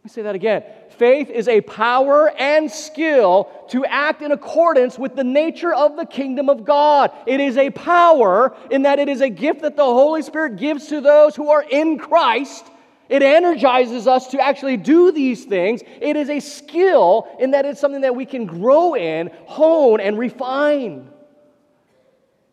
[0.05, 0.63] Let me say that again.
[0.99, 6.05] Faith is a power and skill to act in accordance with the nature of the
[6.05, 7.09] kingdom of God.
[7.25, 10.85] It is a power in that it is a gift that the Holy Spirit gives
[10.89, 12.67] to those who are in Christ.
[13.09, 15.81] It energizes us to actually do these things.
[15.99, 20.19] It is a skill in that it's something that we can grow in, hone, and
[20.19, 21.09] refine.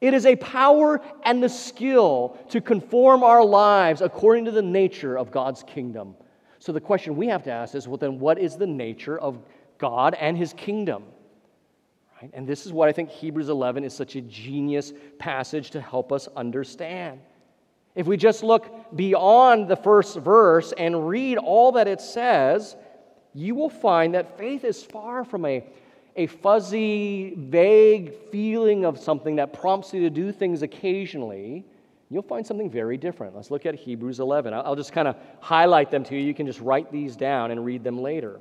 [0.01, 5.19] It is a power and the skill to conform our lives according to the nature
[5.19, 6.15] of God's kingdom.
[6.63, 9.37] So the question we have to ask is well, then what is the nature of
[9.79, 11.03] God and his kingdom?
[12.21, 12.31] Right?
[12.33, 16.13] And this is what I think Hebrews 11 is such a genius passage to help
[16.13, 17.19] us understand.
[17.97, 22.77] If we just look beyond the first verse and read all that it says,
[23.35, 25.65] you will find that faith is far from a,
[26.15, 31.65] a fuzzy, vague feeling of something that prompts you to do things occasionally
[32.13, 33.35] you'll find something very different.
[33.35, 34.53] Let's look at Hebrews 11.
[34.53, 36.21] I'll just kind of highlight them to you.
[36.21, 38.41] You can just write these down and read them later.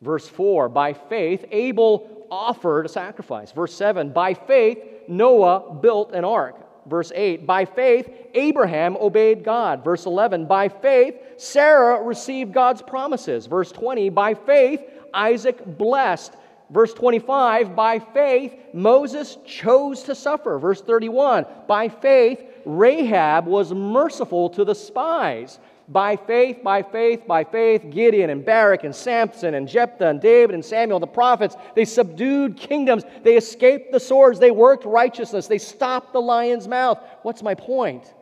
[0.00, 3.50] Verse 4 By faith, Abel offered a sacrifice.
[3.52, 4.78] Verse 7 By faith,
[5.08, 6.60] Noah built an ark.
[6.86, 9.84] Verse 8 By faith, Abraham obeyed God.
[9.84, 13.46] Verse 11 By faith, Sarah received God's promises.
[13.46, 16.34] Verse 20 By faith, Isaac blessed.
[16.70, 20.58] Verse 25, by faith, Moses chose to suffer.
[20.58, 25.58] Verse 31, by faith, Rahab was merciful to the spies.
[25.86, 30.54] By faith, by faith, by faith, Gideon and Barak and Samson and Jephthah and David
[30.54, 33.04] and Samuel, the prophets, they subdued kingdoms.
[33.22, 34.38] They escaped the swords.
[34.38, 35.46] They worked righteousness.
[35.46, 37.04] They stopped the lion's mouth.
[37.22, 38.12] What's my point?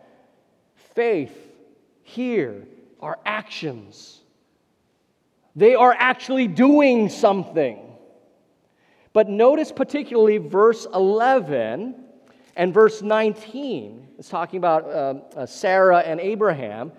[0.94, 1.37] Faith
[2.02, 2.66] here
[3.00, 4.20] are actions.
[5.55, 7.78] They are actually doing something.
[9.12, 11.94] But notice particularly verse 11
[12.56, 14.08] and verse 19.
[14.18, 16.92] is talking about uh, uh, Sarah and Abraham.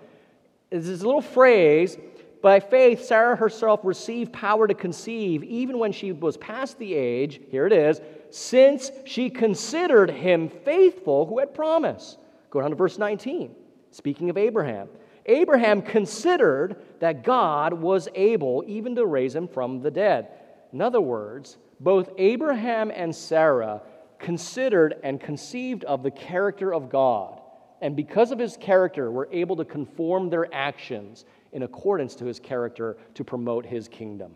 [0.70, 1.96] There's this little phrase
[2.44, 7.40] by faith, Sarah herself received power to conceive even when she was past the age,
[7.50, 12.18] here it is, since she considered him faithful who had promised.
[12.50, 13.54] Go down to verse 19.
[13.92, 14.88] Speaking of Abraham,
[15.24, 20.28] Abraham considered that God was able even to raise him from the dead.
[20.74, 23.80] In other words, both Abraham and Sarah
[24.18, 27.40] considered and conceived of the character of God.
[27.80, 32.40] And because of his character, were able to conform their actions in accordance to his
[32.40, 34.32] character to promote his kingdom.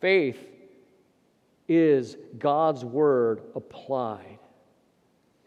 [0.00, 0.38] Faith
[1.68, 4.38] is God's word applied.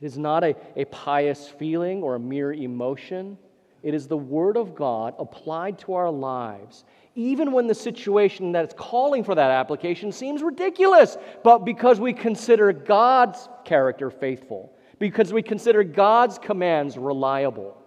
[0.02, 3.38] It is not a, a pious feeling or a mere emotion.
[3.84, 6.84] It is the Word of God applied to our lives,
[7.16, 11.18] even when the situation that's calling for that application seems ridiculous.
[11.44, 17.78] But because we consider God's character faithful, because we consider God's commands reliable,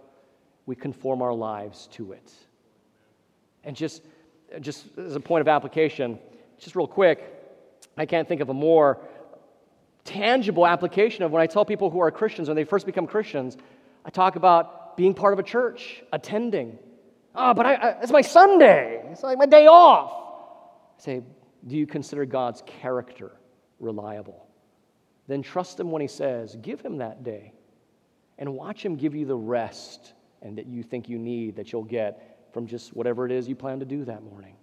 [0.67, 2.33] we conform our lives to it.
[3.65, 4.03] And just,
[4.61, 6.19] just as a point of application,
[6.59, 7.33] just real quick,
[7.97, 8.99] I can't think of a more
[10.05, 13.57] tangible application of when I tell people who are Christians, when they first become Christians,
[14.05, 16.79] I talk about being part of a church, attending.
[17.35, 19.03] Oh, but I, I, it's my Sunday.
[19.11, 20.13] It's like my day off.
[20.99, 21.23] I say,
[21.67, 23.33] do you consider God's character
[23.81, 24.47] reliable?
[25.29, 27.53] Then trust Him when He says, give Him that day.
[28.39, 30.13] And watch Him give you the rest
[30.43, 33.55] and that you think you need that you'll get from just whatever it is you
[33.55, 34.57] plan to do that morning.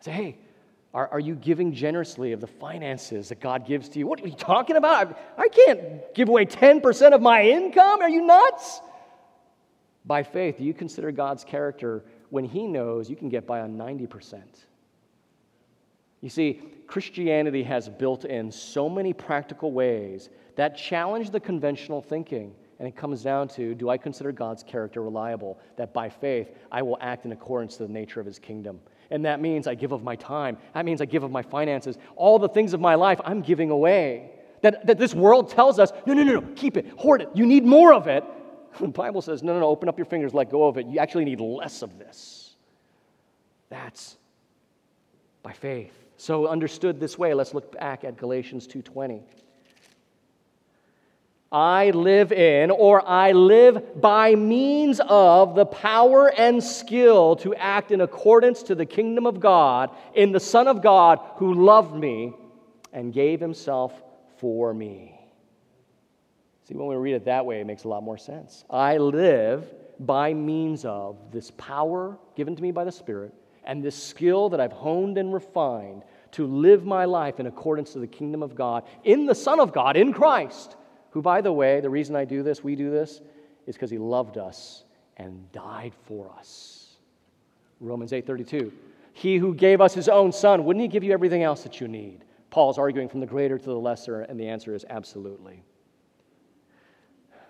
[0.00, 0.38] Say, hey,
[0.94, 4.06] are, are you giving generously of the finances that God gives to you?
[4.06, 5.16] What are you talking about?
[5.38, 8.02] I, I can't give away 10% of my income.
[8.02, 8.80] Are you nuts?
[10.04, 13.76] By faith, do you consider God's character when He knows you can get by on
[13.76, 14.42] 90%?
[16.20, 22.54] You see, Christianity has built in so many practical ways that challenge the conventional thinking.
[22.78, 25.58] And it comes down to do I consider God's character reliable?
[25.76, 28.80] That by faith, I will act in accordance to the nature of His kingdom.
[29.10, 30.56] And that means I give of my time.
[30.74, 31.98] That means I give of my finances.
[32.16, 34.30] All the things of my life I'm giving away.
[34.62, 37.28] That, that this world tells us, no, no, no, no, keep it, hoard it.
[37.34, 38.24] You need more of it.
[38.80, 40.86] The Bible says, no, no, no, open up your fingers, let go of it.
[40.86, 42.54] You actually need less of this.
[43.68, 44.16] That's
[45.42, 45.92] by faith.
[46.16, 49.22] So understood this way, let's look back at Galatians 2:20.
[51.50, 57.90] I live in, or I live by means of the power and skill to act
[57.90, 62.32] in accordance to the kingdom of God in the Son of God who loved me
[62.92, 63.92] and gave himself
[64.38, 65.21] for me.
[66.64, 68.64] See, when we read it that way, it makes a lot more sense.
[68.70, 73.34] I live by means of this power given to me by the Spirit
[73.64, 76.02] and this skill that I've honed and refined
[76.32, 79.72] to live my life in accordance to the kingdom of God in the Son of
[79.72, 80.76] God, in Christ
[81.12, 83.20] who, by the way, the reason I do this, we do this,
[83.66, 84.84] is because he loved us
[85.18, 86.96] and died for us.
[87.80, 88.72] Romans 8:32.
[89.12, 91.86] He who gave us his own son, wouldn't he give you everything else that you
[91.86, 92.24] need?
[92.48, 95.62] Paul's arguing from the greater to the lesser, and the answer is absolutely.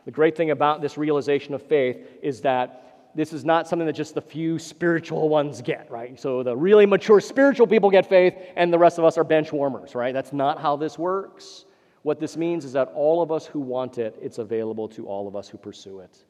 [0.05, 2.83] The great thing about this realization of faith is that
[3.15, 6.19] this is not something that just the few spiritual ones get, right?
[6.19, 9.53] So the really mature spiritual people get faith, and the rest of us are bench
[9.53, 10.15] warmers, right?
[10.15, 11.67] That's not how this works.
[12.03, 15.29] What this means is that all of us who want it, it's available to all
[15.29, 16.25] of us who pursue it.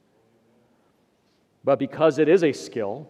[1.65, 3.09] But because it is a skill,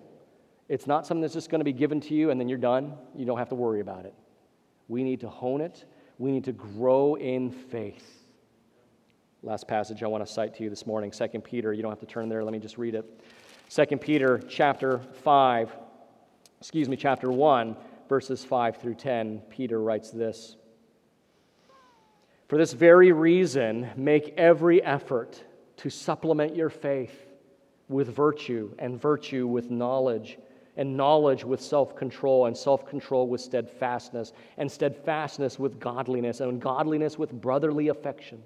[0.68, 2.94] it's not something that's just going to be given to you and then you're done.
[3.16, 4.14] You don't have to worry about it.
[4.88, 5.84] We need to hone it,
[6.18, 8.21] we need to grow in faith.
[9.44, 11.72] Last passage I want to cite to you this morning, 2 Peter.
[11.72, 13.04] You don't have to turn there, let me just read it.
[13.70, 15.76] 2 Peter chapter 5,
[16.60, 17.76] excuse me, chapter 1,
[18.08, 19.40] verses 5 through 10.
[19.50, 20.54] Peter writes this.
[22.46, 25.42] For this very reason, make every effort
[25.78, 27.26] to supplement your faith
[27.88, 30.38] with virtue, and virtue with knowledge,
[30.76, 36.60] and knowledge with self control, and self control with steadfastness, and steadfastness with godliness, and
[36.60, 38.40] godliness with brotherly affection,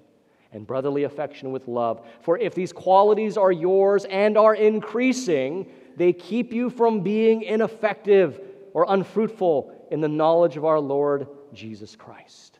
[0.53, 2.05] and brotherly affection with love.
[2.21, 8.39] For if these qualities are yours and are increasing, they keep you from being ineffective
[8.73, 12.59] or unfruitful in the knowledge of our Lord Jesus Christ.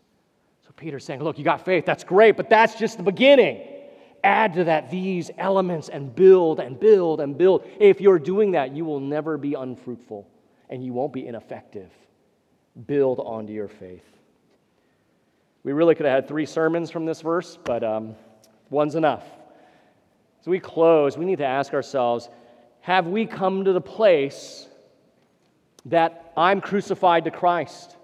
[0.66, 3.62] So Peter's saying, Look, you got faith, that's great, but that's just the beginning.
[4.24, 7.68] Add to that these elements and build and build and build.
[7.80, 10.28] If you're doing that, you will never be unfruitful
[10.70, 11.92] and you won't be ineffective.
[12.88, 14.17] Build onto your faith.
[15.68, 18.16] We really could have had three sermons from this verse, but um,
[18.70, 19.26] one's enough.
[20.40, 22.30] So we close, we need to ask ourselves
[22.80, 24.66] have we come to the place
[25.88, 27.98] that I'm crucified to Christ?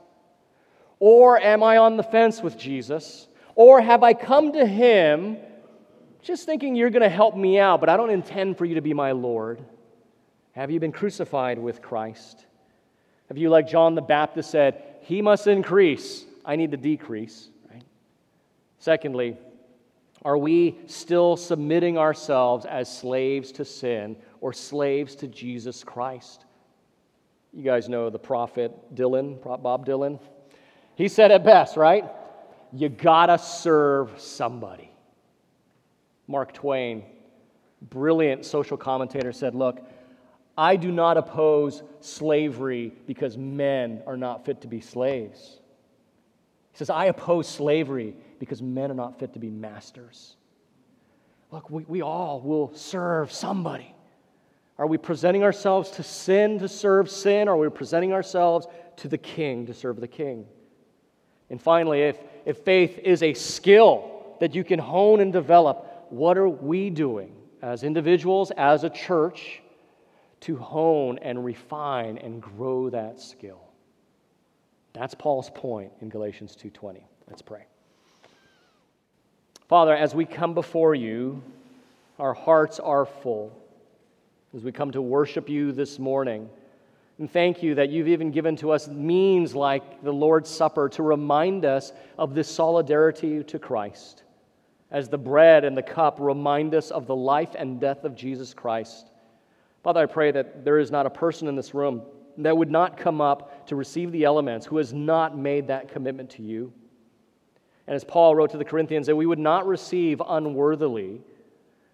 [1.00, 3.30] Or am I on the fence with Jesus?
[3.56, 5.38] Or have I come to Him
[6.22, 8.82] just thinking you're going to help me out, but I don't intend for you to
[8.82, 9.64] be my Lord?
[10.52, 12.46] Have you been crucified with Christ?
[13.30, 17.52] Have you, like John the Baptist said, He must increase, I need to decrease?
[18.84, 19.38] Secondly,
[20.26, 26.44] are we still submitting ourselves as slaves to sin or slaves to Jesus Christ?
[27.54, 30.20] You guys know the prophet Dylan, Bob Dylan.
[30.96, 32.04] He said it best, right?
[32.74, 34.92] You gotta serve somebody.
[36.28, 37.06] Mark Twain,
[37.84, 39.80] brilliant social commentator, said, Look,
[40.58, 45.62] I do not oppose slavery because men are not fit to be slaves.
[46.74, 50.36] He says, I oppose slavery because men are not fit to be masters.
[51.52, 53.94] Look, we, we all will serve somebody.
[54.78, 57.48] Are we presenting ourselves to sin to serve sin?
[57.48, 58.68] Or are we presenting ourselves
[58.98, 60.46] to the king to serve the king?
[61.50, 66.38] And finally, if, if faith is a skill that you can hone and develop, what
[66.38, 69.62] are we doing as individuals, as a church,
[70.42, 73.62] to hone and refine and grow that skill?
[74.94, 77.04] That's Paul's point in Galatians 2:20.
[77.28, 77.66] Let's pray.
[79.68, 81.42] Father, as we come before you,
[82.20, 83.52] our hearts are full.
[84.56, 86.50] As we come to worship you this morning,
[87.20, 91.04] and thank you that you've even given to us means like the Lord's Supper to
[91.04, 94.24] remind us of this solidarity to Christ.
[94.92, 98.54] As the bread and the cup remind us of the life and death of Jesus
[98.54, 99.10] Christ.
[99.84, 102.02] Father, I pray that there is not a person in this room
[102.38, 106.30] that would not come up to receive the elements who has not made that commitment
[106.32, 106.74] to you.
[107.88, 111.22] And as Paul wrote to the Corinthians, that we would not receive unworthily,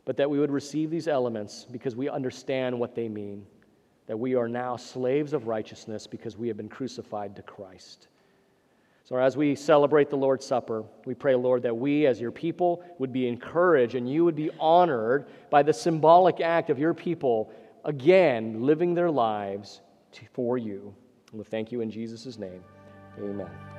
[0.06, 3.46] but that we would receive these elements because we understand what they mean.
[4.08, 8.08] That we are now slaves of righteousness because we have been crucified to Christ.
[9.04, 12.84] So, as we celebrate the Lord's Supper, we pray, Lord, that we as your people
[13.00, 17.52] would be encouraged and you would be honored by the symbolic act of your people
[17.86, 19.82] again living their lives
[20.34, 20.94] for you.
[21.34, 22.64] We thank you in Jesus' name.
[23.20, 23.79] Amen.